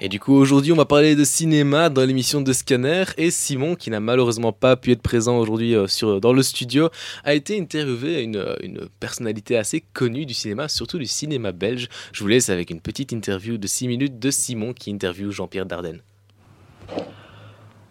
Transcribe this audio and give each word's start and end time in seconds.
Et 0.00 0.08
du 0.08 0.20
coup, 0.20 0.32
aujourd'hui, 0.32 0.72
on 0.72 0.76
va 0.76 0.84
parler 0.84 1.16
de 1.16 1.24
cinéma 1.24 1.88
dans 1.88 2.04
l'émission 2.04 2.40
de 2.40 2.52
Scanner. 2.52 3.02
Et 3.16 3.32
Simon, 3.32 3.74
qui 3.74 3.90
n'a 3.90 3.98
malheureusement 3.98 4.52
pas 4.52 4.76
pu 4.76 4.92
être 4.92 5.02
présent 5.02 5.38
aujourd'hui 5.38 5.74
euh, 5.74 5.88
sur, 5.88 6.20
dans 6.20 6.32
le 6.32 6.42
studio, 6.42 6.88
a 7.24 7.34
été 7.34 7.60
interviewé 7.60 8.22
une, 8.22 8.44
une 8.62 8.88
personnalité 9.00 9.56
assez 9.56 9.82
connue 9.92 10.24
du 10.24 10.34
cinéma, 10.34 10.68
surtout 10.68 10.98
du 10.98 11.06
cinéma 11.06 11.50
belge. 11.50 11.88
Je 12.12 12.22
vous 12.22 12.28
laisse 12.28 12.48
avec 12.48 12.70
une 12.70 12.80
petite 12.80 13.10
interview 13.10 13.58
de 13.58 13.66
6 13.66 13.88
minutes 13.88 14.20
de 14.20 14.30
Simon 14.30 14.72
qui 14.72 14.92
interviewe 14.92 15.32
Jean-Pierre 15.32 15.66
Dardenne. 15.66 16.00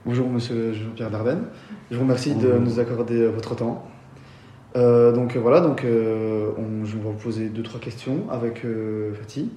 Bonjour, 0.06 0.30
monsieur 0.30 0.72
Jean-Pierre 0.72 1.12
Dardenne. 1.12 1.44
Je 1.92 1.98
vous 1.98 2.04
remercie 2.04 2.34
de 2.34 2.54
nous 2.54 2.80
accorder 2.80 3.28
votre 3.28 3.54
temps. 3.54 3.86
Euh, 4.78 5.12
donc 5.12 5.36
voilà, 5.36 5.60
donc, 5.60 5.84
euh, 5.84 6.52
on, 6.58 6.86
je 6.86 6.96
vais 6.96 7.04
vous 7.04 7.14
poser 7.14 7.50
deux, 7.50 7.64
trois 7.64 7.80
questions 7.80 8.30
avec 8.30 8.64
euh, 8.64 9.14
Fatih. 9.16 9.50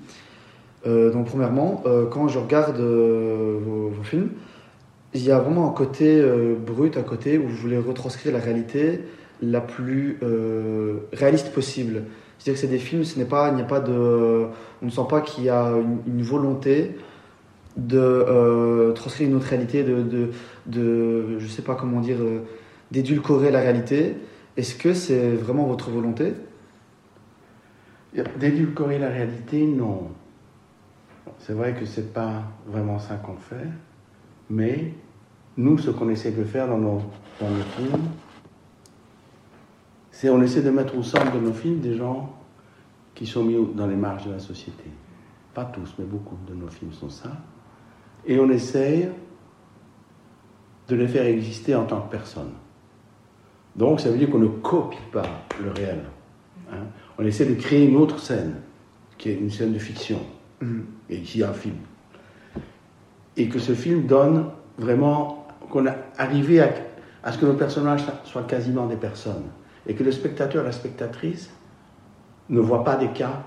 Euh, 0.86 1.12
donc 1.12 1.26
premièrement, 1.26 1.82
euh, 1.86 2.06
quand 2.06 2.28
je 2.28 2.38
regarde 2.38 2.80
euh, 2.80 3.58
vos, 3.62 4.02
films, 4.02 4.30
il 5.12 5.22
y 5.22 5.30
a 5.30 5.38
vraiment 5.38 5.68
un 5.68 5.72
côté 5.72 6.22
brut, 6.64 6.96
un 6.96 7.02
côté 7.02 7.36
où 7.36 7.48
vous 7.48 7.56
voulez 7.56 7.78
retranscrire 7.78 8.32
la 8.32 8.38
réalité 8.38 9.00
la 9.42 9.60
plus 9.60 10.20
réaliste 11.12 11.52
possible. 11.52 12.04
C'est-à-dire 12.38 12.54
que 12.54 12.66
c'est 12.66 12.72
des 12.72 12.78
films, 12.78 13.02
ce 13.04 13.18
n'est 13.18 13.24
pas, 13.24 13.48
il 13.48 13.56
n'y 13.56 13.60
a 13.60 13.64
pas 13.64 13.80
de, 13.80 13.92
on 14.82 14.86
ne 14.86 14.90
sent 14.90 15.06
pas 15.10 15.20
qu'il 15.20 15.44
y 15.44 15.48
a 15.48 15.72
une, 15.72 15.98
une 16.06 16.22
volonté 16.22 16.96
de 17.76 18.92
transcrire 18.94 19.28
une 19.28 19.34
autre 19.34 19.48
réalité, 19.48 19.82
de, 19.82 20.02
de, 20.02 20.30
de, 20.66 21.38
je 21.40 21.46
sais 21.48 21.62
pas 21.62 21.74
comment 21.74 22.00
dire, 22.00 22.18
d'édulcorer 22.92 23.50
la 23.50 23.60
réalité. 23.60 24.14
Est-ce 24.56 24.76
que 24.76 24.94
c'est 24.94 25.30
vraiment 25.32 25.66
votre 25.66 25.90
volonté? 25.90 26.34
D'édulcorer 28.38 29.00
la 29.00 29.08
réalité, 29.08 29.66
non. 29.66 30.10
C'est 31.38 31.52
vrai 31.52 31.74
que 31.74 31.84
c'est 31.84 32.12
pas 32.12 32.42
vraiment 32.66 32.98
ça 32.98 33.16
qu'on 33.16 33.36
fait, 33.36 33.66
mais 34.48 34.94
nous, 35.56 35.78
ce 35.78 35.90
qu'on 35.90 36.08
essaie 36.08 36.32
de 36.32 36.44
faire 36.44 36.68
dans 36.68 36.78
nos, 36.78 37.02
dans 37.40 37.50
nos 37.50 37.62
films, 37.76 38.08
c'est 40.10 40.28
on 40.28 40.42
essaie 40.42 40.62
de 40.62 40.70
mettre 40.70 40.96
au 40.96 41.02
centre 41.02 41.32
de 41.32 41.40
nos 41.40 41.52
films 41.52 41.80
des 41.80 41.96
gens 41.96 42.34
qui 43.14 43.26
sont 43.26 43.44
mis 43.44 43.56
dans 43.74 43.86
les 43.86 43.96
marges 43.96 44.26
de 44.26 44.32
la 44.32 44.38
société. 44.38 44.84
Pas 45.54 45.64
tous, 45.64 45.94
mais 45.98 46.04
beaucoup 46.04 46.36
de 46.46 46.54
nos 46.54 46.68
films 46.68 46.92
sont 46.92 47.10
ça. 47.10 47.30
Et 48.26 48.38
on 48.38 48.50
essaye 48.50 49.08
de 50.88 50.96
les 50.96 51.08
faire 51.08 51.24
exister 51.24 51.74
en 51.74 51.84
tant 51.84 52.00
que 52.02 52.10
personnes. 52.10 52.52
Donc 53.76 54.00
ça 54.00 54.10
veut 54.10 54.18
dire 54.18 54.30
qu'on 54.30 54.38
ne 54.38 54.48
copie 54.48 54.98
pas 55.12 55.44
le 55.62 55.70
réel. 55.70 56.04
Hein. 56.72 56.84
On 57.18 57.24
essaie 57.24 57.46
de 57.46 57.54
créer 57.54 57.86
une 57.86 57.96
autre 57.96 58.18
scène, 58.18 58.56
qui 59.16 59.30
est 59.30 59.34
une 59.34 59.50
scène 59.50 59.72
de 59.72 59.78
fiction 59.78 60.20
Mhm. 60.60 60.84
et 61.08 61.22
est 61.22 61.42
un 61.42 61.52
film. 61.52 61.76
Et 63.36 63.48
que 63.48 63.58
ce 63.58 63.72
film 63.72 64.06
donne 64.06 64.46
vraiment 64.78 65.46
qu'on 65.70 65.86
a 65.86 65.94
arrivé 66.18 66.60
à, 66.60 66.70
à 67.22 67.32
ce 67.32 67.38
que 67.38 67.46
nos 67.46 67.54
personnages 67.54 68.02
soient 68.24 68.42
quasiment 68.42 68.86
des 68.86 68.96
personnes. 68.96 69.44
Et 69.86 69.94
que 69.94 70.04
le 70.04 70.12
spectateur, 70.12 70.64
la 70.64 70.72
spectatrice, 70.72 71.50
ne 72.48 72.60
voit 72.60 72.84
pas 72.84 72.96
des 72.96 73.08
cas, 73.08 73.44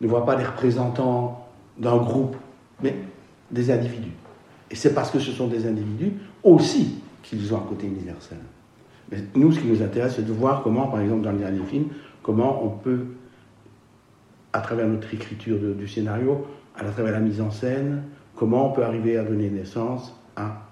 ne 0.00 0.08
voit 0.08 0.26
pas 0.26 0.36
des 0.36 0.44
représentants 0.44 1.46
d'un 1.78 1.96
groupe, 1.96 2.36
mais 2.82 2.94
des 3.50 3.70
individus. 3.70 4.12
Et 4.70 4.74
c'est 4.74 4.92
parce 4.94 5.10
que 5.10 5.18
ce 5.18 5.30
sont 5.30 5.46
des 5.46 5.66
individus 5.66 6.12
aussi 6.42 7.00
qu'ils 7.22 7.54
ont 7.54 7.58
un 7.58 7.66
côté 7.68 7.86
universel. 7.86 8.38
Mais 9.10 9.18
nous, 9.34 9.52
ce 9.52 9.60
qui 9.60 9.66
nous 9.66 9.82
intéresse, 9.82 10.14
c'est 10.16 10.26
de 10.26 10.32
voir 10.32 10.62
comment, 10.62 10.88
par 10.88 11.00
exemple, 11.00 11.22
dans 11.22 11.32
le 11.32 11.38
dernier 11.38 11.64
film, 11.64 11.86
comment 12.22 12.64
on 12.64 12.70
peut 12.70 13.06
à 14.56 14.60
travers 14.60 14.88
notre 14.88 15.12
écriture 15.12 15.58
de- 15.60 15.74
du 15.74 15.86
scénario, 15.86 16.46
à 16.76 16.84
travers 16.84 17.12
la 17.12 17.20
mise 17.20 17.40
en 17.42 17.50
scène, 17.50 18.04
comment 18.34 18.70
on 18.70 18.72
peut 18.72 18.84
arriver 18.84 19.18
à 19.18 19.22
donner 19.24 19.50
naissance 19.50 20.14
à 20.34 20.62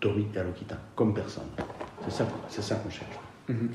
Tori 0.00 0.26
et 0.34 0.38
à 0.38 0.44
Lokita 0.44 0.76
comme 0.96 1.12
personne. 1.12 1.44
C'est 2.04 2.10
ça, 2.12 2.24
qu'on- 2.24 2.48
c'est 2.48 2.62
ça 2.62 2.76
qu'on 2.76 2.88
cherche. 2.90 3.18
Mhm. 3.48 3.68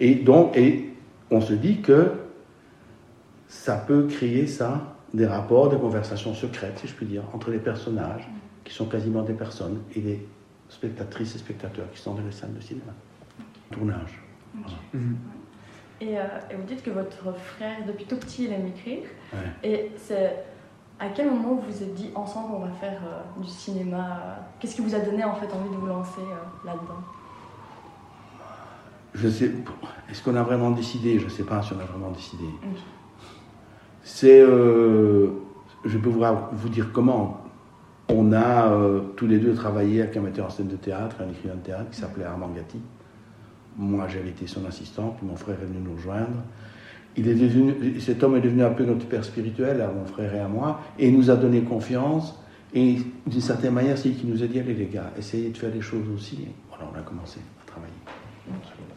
Et 0.00 0.14
donc, 0.16 0.54
et 0.56 0.90
on 1.30 1.40
se 1.40 1.54
dit 1.54 1.80
que 1.80 2.10
ça 3.48 3.76
peut 3.76 4.06
créer 4.06 4.46
ça, 4.46 4.94
des 5.14 5.26
rapports, 5.26 5.70
des 5.70 5.76
conversations 5.78 6.34
secrètes, 6.34 6.78
si 6.78 6.86
je 6.86 6.94
puis 6.94 7.06
dire, 7.06 7.22
entre 7.32 7.50
les 7.50 7.58
personnages 7.58 8.28
qui 8.64 8.72
sont 8.74 8.86
quasiment 8.86 9.22
des 9.22 9.32
personnes 9.32 9.78
et 9.96 10.00
les 10.00 10.26
spectatrices 10.68 11.34
et 11.34 11.38
spectateurs 11.38 11.90
qui 11.92 12.00
sont 12.00 12.14
dans 12.14 12.22
les 12.24 12.32
salles 12.32 12.54
de 12.54 12.60
cinéma. 12.60 12.92
Tournage. 13.70 14.22
Mhm. 14.94 15.16
Et, 16.00 16.18
euh, 16.18 16.22
et 16.50 16.54
vous 16.54 16.62
dites 16.62 16.82
que 16.82 16.90
votre 16.90 17.32
frère, 17.38 17.76
depuis 17.86 18.06
tout 18.06 18.16
petit, 18.16 18.44
il 18.44 18.52
aime 18.52 18.66
écrire. 18.66 19.02
Ouais. 19.32 19.68
Et 19.68 19.92
c'est 19.96 20.44
à 21.00 21.08
quel 21.08 21.30
moment 21.30 21.54
vous 21.54 21.62
vous 21.62 21.82
êtes 21.82 21.94
dit 21.94 22.10
ensemble 22.14 22.54
on 22.54 22.60
va 22.60 22.70
faire 22.72 23.00
euh, 23.02 23.40
du 23.40 23.48
cinéma 23.48 23.96
euh, 23.98 24.34
Qu'est-ce 24.58 24.76
qui 24.76 24.82
vous 24.82 24.94
a 24.94 25.00
donné 25.00 25.24
en 25.24 25.34
fait 25.34 25.46
envie 25.46 25.70
de 25.70 25.74
vous 25.74 25.86
lancer 25.86 26.20
euh, 26.20 26.66
là-dedans? 26.66 27.00
Je 29.14 29.28
sais, 29.28 29.50
est-ce 30.10 30.22
qu'on 30.22 30.36
a 30.36 30.42
vraiment 30.42 30.70
décidé? 30.70 31.18
Je 31.18 31.24
ne 31.24 31.30
sais 31.30 31.42
pas 31.42 31.62
si 31.62 31.72
on 31.72 31.80
a 31.80 31.84
vraiment 31.84 32.10
décidé. 32.10 32.44
C'est, 34.02 34.40
je 34.40 35.98
peux 35.98 36.08
vous, 36.08 36.24
vous 36.52 36.68
dire 36.68 36.92
comment. 36.92 37.40
On 38.08 38.32
a 38.32 38.70
tous 39.16 39.26
les 39.26 39.38
deux 39.38 39.52
travaillé 39.54 40.02
avec 40.02 40.16
un 40.16 40.20
metteur 40.20 40.46
en 40.46 40.50
scène 40.50 40.68
de 40.68 40.76
théâtre, 40.76 41.16
un 41.20 41.28
écrivain 41.28 41.56
de 41.56 41.60
théâtre 41.60 41.90
qui 41.90 42.00
s'appelait 42.00 42.24
Armand 42.24 42.50
Gatti. 42.50 42.80
Moi, 43.80 44.06
j'avais 44.08 44.28
été 44.28 44.46
son 44.46 44.66
assistant, 44.66 45.14
puis 45.18 45.26
mon 45.26 45.36
frère 45.36 45.56
est 45.60 45.64
venu 45.64 45.78
nous 45.82 45.94
rejoindre. 45.94 46.42
Il 47.16 47.26
est 47.26 47.34
devenu, 47.34 47.98
cet 47.98 48.22
homme 48.22 48.36
est 48.36 48.40
devenu 48.42 48.62
un 48.62 48.70
peu 48.70 48.84
notre 48.84 49.06
père 49.06 49.24
spirituel, 49.24 49.80
à 49.80 49.88
mon 49.88 50.04
frère 50.04 50.34
et 50.34 50.38
à 50.40 50.48
moi, 50.48 50.80
et 50.98 51.08
il 51.08 51.16
nous 51.16 51.30
a 51.30 51.36
donné 51.36 51.62
confiance. 51.62 52.38
Et 52.74 52.98
d'une 53.26 53.40
certaine 53.40 53.72
manière, 53.72 53.96
c'est 53.98 54.10
lui 54.10 54.14
qui 54.16 54.26
nous 54.26 54.42
a 54.42 54.46
dit 54.46 54.60
allez 54.60 54.74
les 54.74 54.86
gars, 54.86 55.10
essayez 55.18 55.48
de 55.50 55.56
faire 55.56 55.72
des 55.72 55.80
choses 55.80 56.08
aussi. 56.14 56.42
Et 56.42 56.48
voilà, 56.68 56.84
on 56.94 56.98
a 56.98 57.02
commencé 57.02 57.40
à 57.62 57.66
travailler. 57.66 57.92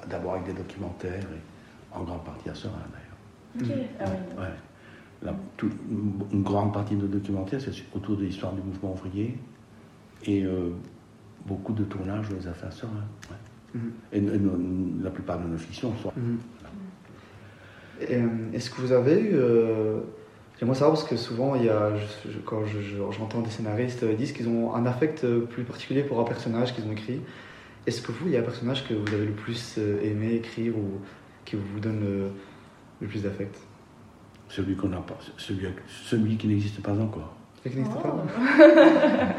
D'abord 0.09 0.33
avec 0.33 0.45
des 0.47 0.53
documentaires, 0.53 1.23
et 1.23 1.95
en 1.97 2.03
grande 2.03 2.23
partie 2.25 2.49
à 2.49 2.53
Serein 2.55 2.73
d'ailleurs. 2.91 3.79
Ah 4.01 4.05
oui. 4.09 4.41
Ouais. 4.43 4.49
La- 5.23 5.35
tout- 5.57 5.69
une 6.33 6.43
grande 6.43 6.73
partie 6.73 6.95
de 6.95 7.01
nos 7.03 7.07
documentaires, 7.07 7.61
c'est 7.61 7.71
autour 7.95 8.17
de 8.17 8.23
l'histoire 8.25 8.51
du 8.53 8.61
mouvement 8.61 8.91
ouvrier. 8.93 9.37
Et 10.25 10.43
euh, 10.43 10.69
beaucoup 11.45 11.71
de 11.73 11.83
tournages, 11.85 12.27
on 12.31 12.35
les 12.35 12.47
a 12.47 12.53
fait 12.53 12.67
à 12.67 12.71
Serein. 12.71 12.91
ouais. 13.31 13.37
Mhm. 13.73 13.91
Et, 14.11 14.17
et 14.17 14.21
nos- 14.21 15.03
la 15.03 15.09
plupart 15.09 15.39
de 15.39 15.47
nos 15.47 15.57
fictions 15.57 15.93
sont. 16.01 16.11
Mhm. 16.15 16.37
Et, 18.01 18.15
euh, 18.15 18.27
Est-ce 18.53 18.69
que 18.69 18.81
vous 18.81 18.91
avez 18.91 19.19
eu. 19.19 19.31
euh, 19.35 19.99
J'aimerais 20.59 20.75
savoir 20.75 20.91
parce 20.93 21.07
que 21.09 21.17
souvent, 21.17 21.55
il 21.55 21.65
y 21.65 21.69
a, 21.69 21.91
je- 21.97 22.31
je- 22.31 22.37
quand 22.39 22.63
je- 22.65 22.79
je- 22.79 22.97
j'entends 23.17 23.41
des 23.41 23.49
scénaristes 23.49 24.03
euh, 24.03 24.13
disent 24.13 24.31
qu'ils 24.33 24.47
ont 24.47 24.73
un 24.75 24.85
affect 24.85 25.23
euh, 25.23 25.41
plus 25.41 25.63
particulier 25.63 26.03
pour 26.03 26.19
un 26.19 26.23
personnage 26.23 26.73
qu'ils 26.75 26.85
ont 26.85 26.91
écrit. 26.91 27.21
Est-ce 27.87 28.01
que 28.01 28.11
vous, 28.11 28.27
il 28.27 28.33
y 28.33 28.37
a 28.37 28.39
un 28.39 28.43
personnage 28.43 28.87
que 28.87 28.93
vous 28.93 29.07
avez 29.13 29.25
le 29.25 29.31
plus 29.33 29.77
aimé 30.03 30.35
écrire 30.35 30.77
ou 30.77 31.01
qui 31.43 31.55
vous 31.57 31.79
donne 31.81 32.29
le 33.01 33.07
plus 33.07 33.23
d'affect? 33.23 33.57
Celui 34.47 34.75
qu'on 34.75 34.89
n'a 34.89 34.97
pas, 34.97 35.17
celui, 35.37 35.65
celui 35.87 36.37
qui 36.37 36.47
n'existe 36.47 36.81
pas 36.81 36.93
encore. 36.93 37.35
C'est 37.63 37.71
qui 37.71 37.77
n'existe 37.77 37.97
Oh. 37.99 38.07
pas 38.07 38.15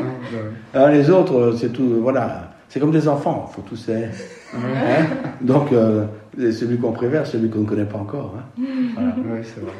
Ah, 0.00 0.04
bah. 0.32 0.38
Alors, 0.74 0.88
les 0.88 1.08
autres, 1.08 1.54
c'est 1.56 1.72
tout, 1.72 2.00
voilà. 2.02 2.51
C'est 2.72 2.80
comme 2.80 2.90
des 2.90 3.06
enfants, 3.06 3.46
faut 3.48 3.60
tous 3.60 3.90
hein? 3.90 4.08
Donc, 5.42 5.72
euh, 5.72 6.06
celui 6.38 6.78
qu'on 6.78 6.92
préfère, 6.92 7.26
celui 7.26 7.50
qu'on 7.50 7.58
ne 7.58 7.66
connaît 7.66 7.84
pas 7.84 7.98
encore. 7.98 8.34
hein. 8.38 8.62
Voilà. 8.94 9.10
Ouais, 9.34 9.42
c'est 9.42 9.60
vrai. 9.60 9.74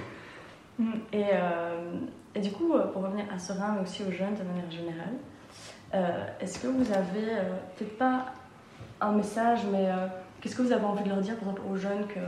Mm. 0.79 0.91
Et, 1.15 1.25
euh, 1.33 1.95
et 2.35 2.41
du 2.41 2.51
coup, 2.51 2.75
euh, 2.75 2.93
pour 2.93 3.03
revenir 3.05 3.25
à 3.35 3.39
Serein, 3.39 3.77
mais 3.77 3.83
aussi 3.83 4.03
aux 4.03 4.11
jeunes 4.13 4.35
de 4.35 4.47
manière 4.47 4.71
générale, 4.71 5.15
euh, 5.95 6.27
est-ce 6.39 6.59
que 6.59 6.67
vous 6.67 6.93
avez, 6.93 7.31
euh, 7.31 7.55
peut-être 7.79 7.97
pas 7.97 8.27
un 9.01 9.13
message, 9.13 9.61
mais 9.73 9.87
euh, 9.87 10.07
qu'est-ce 10.43 10.55
que 10.55 10.61
vous 10.61 10.73
avez 10.73 10.85
envie 10.85 11.03
de 11.05 11.09
leur 11.09 11.23
dire, 11.23 11.37
par 11.37 11.49
exemple, 11.49 11.63
aux 11.73 11.77
jeunes 11.77 12.07
que, 12.07 12.21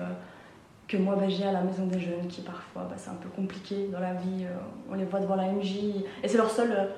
que 0.89 0.97
moi, 0.97 1.15
ben, 1.21 1.29
j'ai 1.29 1.45
à 1.45 1.53
la 1.53 1.61
maison 1.61 1.85
des 1.85 2.01
jeunes, 2.01 2.27
qui 2.27 2.41
parfois, 2.41 2.87
ben, 2.89 2.97
c'est 2.97 3.11
un 3.11 3.19
peu 3.21 3.29
compliqué 3.37 3.91
dans 3.93 4.01
la 4.01 4.15
vie, 4.15 4.47
euh, 4.47 4.57
on 4.91 4.95
les 4.95 5.05
voit 5.05 5.21
devant 5.21 5.37
la 5.37 5.45
MJ, 5.53 5.77
et 6.23 6.27
c'est 6.27 6.39
leur 6.39 6.51
seul... 6.51 6.89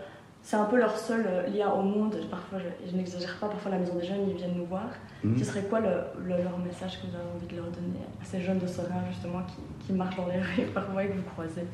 euh, 0.46 0.48
c'est 0.48 0.56
un 0.56 0.64
peu 0.64 0.76
leur 0.78 0.96
seul 0.96 1.24
euh, 1.26 1.46
lien 1.48 1.68
au 1.70 1.82
monde. 1.82 2.14
Parfois, 2.30 2.58
je, 2.58 2.90
je 2.90 2.96
n'exagère 2.96 3.36
pas, 3.38 3.48
parfois 3.48 3.70
la 3.72 3.78
maison 3.78 3.94
des 3.96 4.06
jeunes, 4.06 4.28
ils 4.30 4.36
viennent 4.36 4.56
nous 4.56 4.66
voir. 4.66 4.86
Mhm. 5.24 5.38
Ce 5.38 5.44
serait 5.44 5.62
quoi 5.64 5.80
le, 5.80 5.88
le- 6.24 6.42
leur 6.42 6.58
message 6.58 7.00
que 7.00 7.06
vous 7.08 7.14
avez 7.14 7.24
envie 7.36 7.46
de 7.46 7.56
leur 7.56 7.66
donner 7.66 8.00
à 8.22 8.24
ces 8.24 8.40
jeunes 8.40 8.58
de 8.58 8.66
Serein, 8.66 9.02
justement, 9.10 9.42
qui, 9.42 9.86
qui 9.86 9.92
marchent 9.92 10.16
dans 10.16 10.26
les 10.26 10.40
rues 10.40 10.68
parfois 10.72 11.04
et 11.04 11.08
que 11.08 11.14
vous 11.14 11.22
croisez 11.34 11.64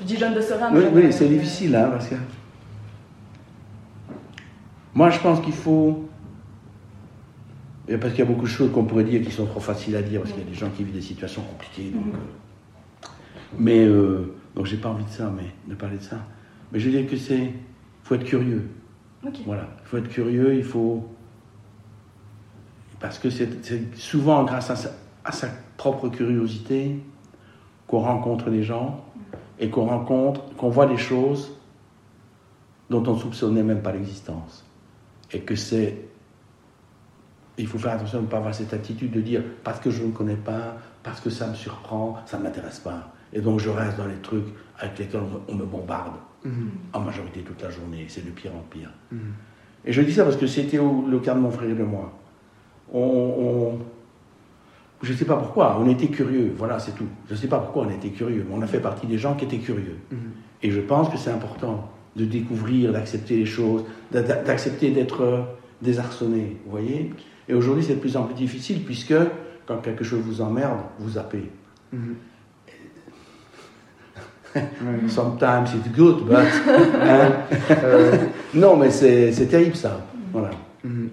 Je 0.00 0.04
dis 0.06 0.16
jeunes 0.16 0.34
de 0.34 0.40
Serein, 0.40 0.70
Oui, 0.74 0.84
mais- 0.94 1.04
oui, 1.06 1.12
c'est 1.12 1.28
difficile, 1.28 1.76
hein, 1.76 1.90
parce 1.92 2.08
que. 2.08 2.14
Moi, 4.94 5.10
je 5.10 5.18
pense 5.20 5.40
qu'il 5.40 5.52
faut. 5.52 6.06
Et 7.88 7.96
Parce 7.96 8.12
qu'il 8.12 8.20
y 8.20 8.22
a 8.22 8.30
beaucoup 8.30 8.42
de 8.44 8.50
choses 8.50 8.70
qu'on 8.72 8.84
pourrait 8.84 9.04
dire 9.04 9.20
qui 9.22 9.32
sont 9.32 9.46
trop 9.46 9.58
faciles 9.60 9.96
à 9.96 10.02
dire, 10.02 10.20
parce 10.20 10.32
qu'il 10.32 10.42
y 10.42 10.46
a 10.46 10.48
des 10.48 10.54
gens 10.54 10.70
qui 10.70 10.84
vivent 10.84 10.94
des 10.94 11.00
situations 11.00 11.42
compliquées. 11.42 11.90
Donc, 11.90 12.06
Mhm. 12.06 12.12
euh, 12.14 13.08
Mais, 13.58 13.84
euh, 13.84 14.32
donc 14.54 14.66
j'ai 14.66 14.76
pas 14.76 14.88
envie 14.90 15.04
de 15.04 15.10
ça, 15.10 15.28
mais 15.34 15.46
de 15.66 15.74
parler 15.74 15.96
de 15.98 16.02
ça. 16.02 16.16
Mais 16.72 16.78
je 16.78 16.88
veux 16.88 16.98
dire 16.98 17.10
que 17.10 17.16
c'est. 17.16 17.52
faut 18.02 18.14
être 18.14 18.24
curieux. 18.24 18.68
Voilà, 19.44 19.68
il 19.82 19.86
faut 19.86 19.98
être 19.98 20.08
curieux, 20.08 20.54
il 20.54 20.64
faut. 20.64 21.06
Parce 22.98 23.18
que 23.18 23.30
c'est 23.30 23.64
c'est 23.64 23.96
souvent 23.96 24.44
grâce 24.44 24.70
à 24.70 24.76
sa, 24.76 24.90
à 25.24 25.32
sa 25.32 25.48
propre 25.76 26.08
curiosité 26.08 26.96
qu'on 27.86 28.00
rencontre 28.00 28.50
les 28.50 28.62
gens 28.62 29.04
et 29.58 29.70
qu'on 29.70 29.86
rencontre, 29.86 30.54
qu'on 30.56 30.70
voit 30.70 30.86
des 30.86 30.96
choses 30.96 31.56
dont 32.88 33.02
on 33.06 33.14
ne 33.14 33.18
soupçonnait 33.18 33.62
même 33.62 33.82
pas 33.82 33.92
l'existence. 33.92 34.64
Et 35.32 35.40
que 35.40 35.54
c'est. 35.54 36.08
Il 37.58 37.66
faut 37.66 37.78
faire 37.78 37.92
attention 37.92 38.18
de 38.18 38.24
ne 38.24 38.30
pas 38.30 38.38
avoir 38.38 38.54
cette 38.54 38.72
attitude 38.72 39.10
de 39.10 39.20
dire 39.20 39.42
parce 39.64 39.80
que 39.80 39.90
je 39.90 40.02
ne 40.02 40.12
connais 40.12 40.36
pas, 40.36 40.76
parce 41.02 41.20
que 41.20 41.28
ça 41.30 41.46
me 41.46 41.54
surprend, 41.54 42.18
ça 42.26 42.38
ne 42.38 42.44
m'intéresse 42.44 42.78
pas. 42.78 43.12
Et 43.32 43.40
donc 43.40 43.60
je 43.60 43.68
reste 43.70 43.96
dans 43.96 44.06
les 44.06 44.16
trucs 44.22 44.44
avec 44.78 44.98
lesquels 44.98 45.20
on 45.48 45.54
me 45.54 45.64
bombarde 45.64 46.14
Mhm. 46.44 46.70
en 46.94 47.00
majorité 47.00 47.40
toute 47.40 47.60
la 47.62 47.68
journée. 47.70 48.06
C'est 48.08 48.24
de 48.24 48.30
pire 48.30 48.52
en 48.54 48.62
pire. 48.70 48.90
Mhm. 49.12 49.18
Et 49.84 49.92
je 49.92 50.00
dis 50.02 50.12
ça 50.12 50.24
parce 50.24 50.36
que 50.36 50.46
c'était 50.46 50.78
le 50.78 51.18
cas 51.20 51.34
de 51.34 51.40
mon 51.40 51.50
frère 51.50 51.68
et 51.70 51.74
de 51.74 51.84
moi. 51.84 52.12
On, 52.92 52.98
on- 53.00 53.78
je 55.02 55.12
ne 55.12 55.16
sais 55.16 55.24
pas 55.24 55.36
pourquoi, 55.36 55.78
on 55.80 55.88
était 55.88 56.08
curieux, 56.08 56.52
voilà, 56.56 56.78
c'est 56.78 56.94
tout. 56.94 57.06
Je 57.28 57.32
ne 57.34 57.38
sais 57.38 57.46
pas 57.48 57.58
pourquoi 57.58 57.86
on 57.86 57.90
était 57.90 58.10
curieux, 58.10 58.44
mais 58.48 58.54
on 58.54 58.60
a 58.62 58.66
fait 58.66 58.80
partie 58.80 59.06
des 59.06 59.16
gens 59.18 59.34
qui 59.34 59.44
étaient 59.46 59.58
curieux. 59.58 59.96
Mhm. 60.10 60.18
Et 60.62 60.70
je 60.70 60.80
pense 60.80 61.08
que 61.08 61.16
c'est 61.18 61.30
important 61.30 61.90
de 62.16 62.24
découvrir, 62.24 62.92
d'accepter 62.92 63.36
les 63.36 63.46
choses, 63.46 63.84
d'a- 64.10 64.22
d'accepter 64.22 64.90
d'être 64.90 65.22
euh, 65.22 65.42
désarçonné, 65.82 66.56
vous 66.64 66.70
voyez 66.70 67.12
Et 67.48 67.54
aujourd'hui, 67.54 67.82
c'est 67.84 67.94
de 67.94 68.00
plus 68.00 68.16
en 68.16 68.24
plus 68.24 68.34
difficile 68.34 68.82
puisque 68.84 69.14
quand 69.66 69.78
quelque 69.78 70.04
chose 70.04 70.20
vous 70.20 70.40
emmerde, 70.40 70.80
vous 70.98 71.10
zappez. 71.10 71.50
Sometimes 75.08 75.74
it's 75.74 75.88
good, 75.96 76.26
but... 76.26 76.36
hein 77.00 77.32
Euh, 77.70 78.16
non, 78.54 78.76
mais 78.76 78.90
c'est 78.90 79.32
c'est 79.32 79.46
terrible 79.46 79.76
ça. 79.76 80.00
Voilà. 80.32 80.50
Mhm. 80.84 81.10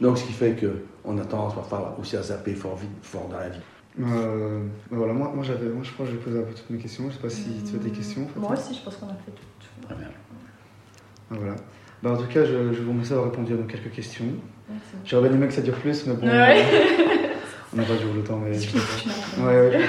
Donc, 0.00 0.18
ce 0.18 0.24
qui 0.24 0.32
fait 0.32 0.56
qu'on 0.58 1.18
a 1.18 1.24
tendance 1.24 1.54
parfois 1.54 1.96
aussi 2.00 2.16
à 2.16 2.22
zapper 2.22 2.54
fort 2.54 2.76
vite, 2.76 2.90
fort 3.02 3.28
dans 3.30 3.38
la 3.38 3.48
vie. 3.48 3.60
Euh, 4.00 4.58
ben 4.90 4.96
voilà, 4.98 5.12
moi, 5.12 5.30
moi, 5.34 5.44
j'avais, 5.44 5.66
moi 5.68 5.82
je 5.84 5.90
pense 5.92 6.06
que 6.08 6.12
j'ai 6.12 6.18
posé 6.18 6.38
un 6.38 6.42
peu 6.42 6.52
toutes 6.52 6.68
mes 6.70 6.78
questions. 6.78 7.04
Je 7.08 7.14
sais 7.14 7.22
pas 7.22 7.30
si 7.30 7.44
tu 7.68 7.76
as 7.76 7.78
des 7.78 7.90
questions. 7.90 8.26
Fatima 8.26 8.48
Moi 8.48 8.56
aussi, 8.58 8.74
je 8.74 8.80
pense 8.84 8.96
qu'on 8.96 9.06
a 9.06 9.10
fait 9.24 9.30
tout. 9.30 9.86
Très 9.86 9.94
bien. 9.94 10.08
Ah, 11.30 11.34
Voilà. 11.38 11.54
Ben, 12.02 12.10
en 12.10 12.16
tout 12.16 12.26
cas, 12.26 12.44
je, 12.44 12.72
je 12.72 12.82
vous 12.82 12.90
remercie 12.90 13.10
d'avoir 13.10 13.30
répondu 13.30 13.52
à 13.54 13.56
nos 13.56 13.62
quelques 13.64 13.92
questions. 13.92 14.24
J'aurais 15.04 15.28
bien 15.28 15.38
aimé 15.38 15.46
que 15.46 15.52
ça 15.54 15.62
dure 15.62 15.74
plus, 15.76 16.06
mais 16.06 16.14
bon, 16.14 16.26
Ouais. 16.26 16.64
on 17.72 17.76
n'a 17.76 17.82
pas 17.84 17.94
toujours 17.96 18.14
le 18.14 18.22
temps. 18.22 18.40
Mais... 18.44 18.56
Ouais, 19.44 19.68
ouais. 19.68 19.80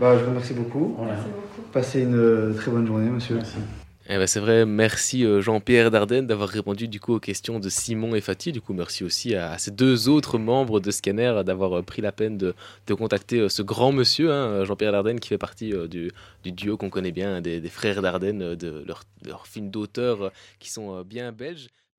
Bah, 0.00 0.16
je 0.18 0.24
vous 0.24 0.30
remercie 0.30 0.54
beaucoup. 0.54 0.94
Voilà. 0.96 1.12
Merci 1.12 1.28
beaucoup. 1.28 1.70
Passez 1.72 2.00
une 2.00 2.16
euh, 2.16 2.54
très 2.54 2.70
bonne 2.70 2.86
journée, 2.86 3.10
monsieur. 3.10 3.36
Merci. 3.36 3.58
Eh 4.12 4.16
ben, 4.16 4.26
c'est 4.26 4.40
vrai, 4.40 4.66
merci 4.66 5.24
euh, 5.24 5.40
Jean-Pierre 5.40 5.92
Dardenne 5.92 6.26
d'avoir 6.26 6.48
répondu 6.48 6.88
du 6.88 6.98
coup 6.98 7.14
aux 7.14 7.20
questions 7.20 7.60
de 7.60 7.68
Simon 7.68 8.16
et 8.16 8.20
Fatih. 8.20 8.50
Du 8.50 8.60
coup, 8.60 8.72
merci 8.72 9.04
aussi 9.04 9.36
à, 9.36 9.52
à 9.52 9.58
ces 9.58 9.70
deux 9.70 10.08
autres 10.08 10.36
membres 10.36 10.80
de 10.80 10.90
Scanner 10.90 11.42
d'avoir 11.46 11.78
euh, 11.78 11.82
pris 11.82 12.02
la 12.02 12.10
peine 12.10 12.36
de, 12.36 12.54
de 12.88 12.94
contacter 12.94 13.48
ce 13.48 13.62
grand 13.62 13.92
monsieur, 13.92 14.32
hein, 14.32 14.64
Jean-Pierre 14.64 14.90
Dardenne, 14.90 15.20
qui 15.20 15.28
fait 15.28 15.38
partie 15.38 15.72
du, 15.88 16.10
du 16.42 16.50
duo 16.50 16.76
qu'on 16.76 16.90
connaît 16.90 17.12
bien, 17.12 17.36
hein, 17.36 17.40
des, 17.40 17.60
des 17.60 17.68
frères 17.68 18.02
Dardenne, 18.02 18.56
de 18.56 18.82
leur, 18.84 19.04
de 19.22 19.28
leur 19.28 19.46
film 19.46 19.70
d'auteur 19.70 20.22
euh, 20.22 20.30
qui 20.58 20.70
sont 20.70 21.02
bien 21.02 21.30
belges. 21.30 21.68